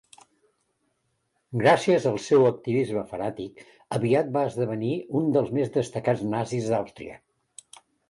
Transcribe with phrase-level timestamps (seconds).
[1.63, 3.63] Gràcies al seu activisme fanàtic,
[4.01, 4.93] aviat va esdevenir
[5.23, 7.25] un dels més destacats nazis d'Àustria.